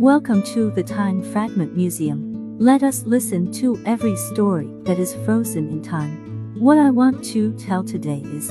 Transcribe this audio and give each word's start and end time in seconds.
Welcome 0.00 0.42
to 0.54 0.70
the 0.70 0.82
Time 0.82 1.22
Fragment 1.22 1.76
Museum. 1.76 2.58
Let 2.58 2.82
us 2.82 3.04
listen 3.04 3.52
to 3.52 3.78
every 3.84 4.16
story 4.16 4.66
that 4.84 4.98
is 4.98 5.14
frozen 5.26 5.68
in 5.68 5.82
time. 5.82 6.54
What 6.58 6.78
I 6.78 6.88
want 6.88 7.22
to 7.34 7.52
tell 7.58 7.84
today 7.84 8.22
is 8.24 8.50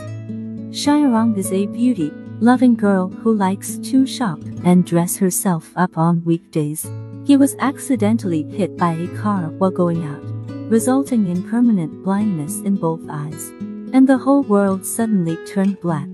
Xiaorong 0.70 1.36
is 1.36 1.52
a 1.52 1.66
beauty 1.66 2.12
loving 2.40 2.76
girl 2.76 3.10
who 3.10 3.34
likes 3.34 3.80
to 3.80 4.06
shop 4.06 4.40
and 4.64 4.86
dress 4.86 5.18
herself 5.18 5.74
up 5.76 5.98
on 5.98 6.24
weekdays. 6.24 6.88
He 7.26 7.36
was 7.36 7.56
accidentally 7.58 8.44
hit 8.44 8.78
by 8.78 8.92
a 8.92 9.08
car 9.18 9.50
while 9.50 9.72
going 9.72 10.06
out, 10.06 10.22
resulting 10.70 11.26
in 11.26 11.50
permanent 11.50 12.04
blindness 12.04 12.60
in 12.60 12.76
both 12.76 13.02
eyes. 13.10 13.50
And 13.92 14.08
the 14.08 14.20
whole 14.20 14.44
world 14.44 14.86
suddenly 14.86 15.36
turned 15.48 15.80
black. 15.82 16.10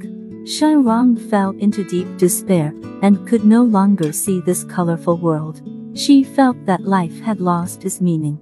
Xiaorong 0.46 1.18
fell 1.28 1.56
into 1.58 1.84
deep 1.84 2.18
despair 2.18 2.72
and 3.02 3.28
could 3.28 3.44
no 3.46 3.64
longer 3.64 4.14
see 4.14 4.40
this 4.42 4.64
colorful 4.64 5.18
world. 5.18 5.60
She 5.96 6.24
felt 6.24 6.68
that 6.68 6.84
life 6.84 7.20
had 7.22 7.42
lost 7.42 7.84
its 7.84 8.00
meaning. 8.00 8.40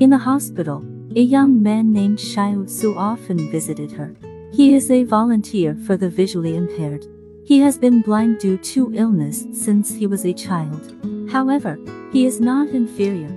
In 0.00 0.08
the 0.08 0.16
hospital, 0.16 0.82
a 1.14 1.20
young 1.20 1.62
man 1.62 1.92
named 1.92 2.18
Xiao 2.18 2.68
Su 2.70 2.96
often 2.96 3.50
visited 3.50 3.92
her. 3.92 4.16
He 4.50 4.74
is 4.74 4.90
a 4.90 5.04
volunteer 5.04 5.76
for 5.86 5.98
the 5.98 6.08
visually 6.08 6.56
impaired. 6.56 7.04
He 7.44 7.58
has 7.58 7.76
been 7.76 8.00
blind 8.00 8.38
due 8.38 8.56
to 8.56 8.94
illness 8.94 9.44
since 9.52 9.94
he 9.94 10.06
was 10.06 10.24
a 10.24 10.32
child. 10.32 10.94
However, 11.30 11.78
he 12.12 12.24
is 12.24 12.40
not 12.40 12.70
inferior, 12.70 13.28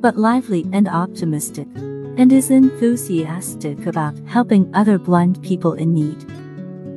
but 0.00 0.16
lively 0.16 0.64
and 0.72 0.86
optimistic, 0.86 1.66
and 1.74 2.32
is 2.32 2.52
enthusiastic 2.52 3.84
about 3.86 4.16
helping 4.26 4.72
other 4.76 4.96
blind 4.96 5.42
people 5.42 5.72
in 5.72 5.92
need. 5.92 6.24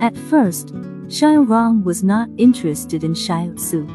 At 0.01 0.17
first, 0.17 0.73
Xiaorong 1.09 1.83
was 1.83 2.03
not 2.03 2.27
interested 2.37 3.03
in 3.03 3.13
Xiao 3.13 3.59
Su, 3.59 3.85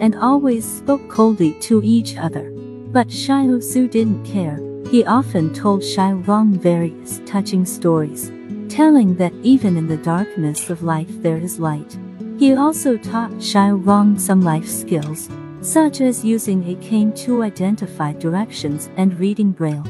and 0.00 0.16
always 0.16 0.64
spoke 0.64 1.08
coldly 1.08 1.52
to 1.60 1.80
each 1.84 2.16
other. 2.16 2.50
But 2.90 3.06
Xiao 3.06 3.62
Su 3.62 3.86
didn't 3.86 4.24
care. 4.24 4.58
He 4.90 5.04
often 5.04 5.54
told 5.54 5.82
Xiaorong 5.82 6.58
various 6.58 7.20
touching 7.26 7.64
stories, 7.64 8.32
telling 8.68 9.14
that 9.18 9.32
even 9.44 9.76
in 9.76 9.86
the 9.86 9.98
darkness 9.98 10.68
of 10.68 10.82
life 10.82 11.22
there 11.22 11.38
is 11.38 11.60
light. 11.60 11.96
He 12.40 12.56
also 12.56 12.96
taught 12.96 13.30
Xiaorong 13.38 14.18
some 14.18 14.42
life 14.42 14.66
skills, 14.66 15.28
such 15.60 16.00
as 16.00 16.24
using 16.24 16.68
a 16.68 16.74
cane 16.82 17.12
to 17.22 17.44
identify 17.44 18.14
directions 18.14 18.90
and 18.96 19.16
reading 19.20 19.52
Braille. 19.52 19.86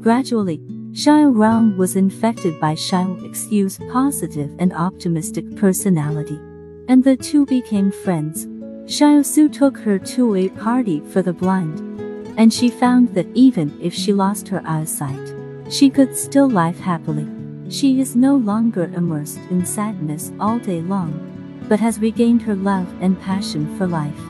Gradually, 0.00 0.62
Xiaorong 0.94 1.76
was 1.76 1.96
infected 1.96 2.60
by 2.60 2.74
Xiao 2.74 3.34
Su's 3.34 3.78
positive 3.90 4.50
and 4.60 4.72
optimistic 4.72 5.56
personality, 5.56 6.38
and 6.88 7.02
the 7.02 7.16
two 7.16 7.44
became 7.46 7.90
friends. 7.90 8.46
Xiao 8.86 9.24
Su 9.24 9.48
took 9.48 9.76
her 9.78 9.98
to 9.98 10.36
a 10.36 10.48
party 10.50 11.00
for 11.10 11.20
the 11.20 11.32
blind, 11.32 11.80
and 12.38 12.52
she 12.52 12.70
found 12.70 13.12
that 13.14 13.26
even 13.34 13.76
if 13.82 13.92
she 13.92 14.12
lost 14.12 14.46
her 14.48 14.62
eyesight, 14.64 15.34
she 15.68 15.90
could 15.90 16.16
still 16.16 16.48
live 16.48 16.78
happily. 16.78 17.28
She 17.68 18.00
is 18.00 18.14
no 18.14 18.36
longer 18.36 18.84
immersed 18.94 19.40
in 19.50 19.66
sadness 19.66 20.30
all 20.38 20.58
day 20.58 20.80
long 20.80 21.34
but 21.68 21.80
has 21.80 21.98
regained 21.98 22.42
her 22.42 22.54
love 22.54 22.86
and 23.00 23.20
passion 23.20 23.76
for 23.76 23.86
life. 23.86 24.20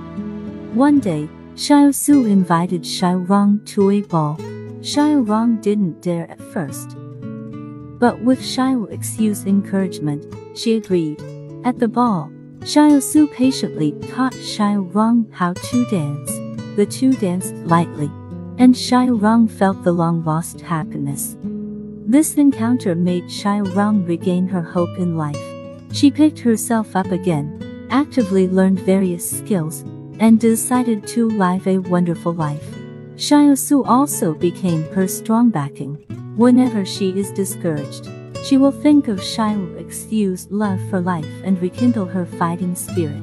One 0.74 1.00
day, 1.00 1.28
Xiao 1.56 1.94
Su 1.94 2.24
invited 2.24 2.82
Xiao 2.82 3.28
Rong 3.28 3.60
to 3.66 3.90
a 3.90 4.00
ball. 4.02 4.38
Xiaorong 4.84 5.62
didn't 5.62 6.02
dare 6.02 6.30
at 6.30 6.38
first. 6.38 6.94
But 7.98 8.20
with 8.20 8.40
Xiao 8.40 9.02
Su's 9.02 9.46
encouragement, 9.46 10.26
she 10.54 10.76
agreed. 10.76 11.22
At 11.64 11.78
the 11.78 11.88
ball, 11.88 12.30
Xiao 12.58 13.02
Su 13.02 13.26
patiently 13.28 13.92
taught 14.10 14.34
Xiaorong 14.34 15.32
how 15.32 15.54
to 15.54 15.86
dance. 15.86 16.30
The 16.76 16.84
two 16.84 17.14
danced 17.14 17.54
lightly, 17.64 18.10
and 18.58 18.74
Xiaorong 18.74 19.50
felt 19.50 19.82
the 19.84 19.92
long-lost 19.92 20.60
happiness. 20.60 21.38
This 22.06 22.34
encounter 22.34 22.94
made 22.94 23.24
Xiaorong 23.24 24.06
regain 24.06 24.46
her 24.48 24.62
hope 24.62 24.98
in 24.98 25.16
life. 25.16 25.40
She 25.94 26.10
picked 26.10 26.40
herself 26.40 26.94
up 26.94 27.10
again, 27.10 27.88
actively 27.88 28.48
learned 28.48 28.80
various 28.80 29.24
skills, 29.38 29.80
and 30.20 30.38
decided 30.38 31.06
to 31.06 31.30
live 31.30 31.66
a 31.66 31.78
wonderful 31.78 32.34
life. 32.34 32.73
Xiao 33.16 33.56
Su 33.56 33.84
also 33.84 34.34
became 34.34 34.82
her 34.92 35.06
strong 35.06 35.48
backing. 35.48 35.94
Whenever 36.36 36.84
she 36.84 37.10
is 37.10 37.30
discouraged, 37.30 38.08
she 38.44 38.56
will 38.56 38.72
think 38.72 39.06
of 39.06 39.20
Xiao 39.20 39.92
Su's 39.92 40.50
love 40.50 40.80
for 40.90 41.00
life 41.00 41.30
and 41.44 41.60
rekindle 41.62 42.06
her 42.06 42.26
fighting 42.26 42.74
spirit. 42.74 43.22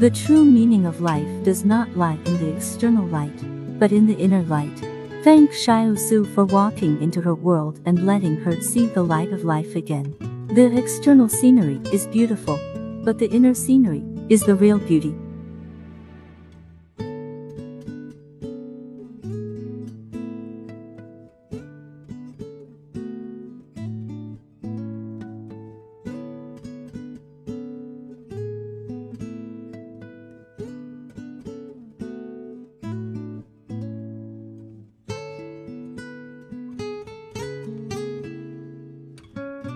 The 0.00 0.10
true 0.10 0.44
meaning 0.44 0.84
of 0.84 1.00
life 1.00 1.28
does 1.44 1.64
not 1.64 1.96
lie 1.96 2.18
in 2.26 2.38
the 2.38 2.56
external 2.56 3.06
light, 3.06 3.38
but 3.78 3.92
in 3.92 4.08
the 4.08 4.18
inner 4.18 4.42
light. 4.42 4.76
Thank 5.22 5.52
Xiao 5.52 5.96
Su 5.96 6.24
for 6.24 6.44
walking 6.44 7.00
into 7.00 7.20
her 7.20 7.36
world 7.36 7.78
and 7.86 8.04
letting 8.04 8.34
her 8.38 8.60
see 8.60 8.86
the 8.86 9.04
light 9.04 9.32
of 9.32 9.44
life 9.44 9.76
again. 9.76 10.16
The 10.48 10.76
external 10.76 11.28
scenery 11.28 11.80
is 11.92 12.08
beautiful, 12.08 12.58
but 13.04 13.18
the 13.18 13.30
inner 13.30 13.54
scenery 13.54 14.02
is 14.28 14.42
the 14.42 14.56
real 14.56 14.80
beauty. 14.80 15.14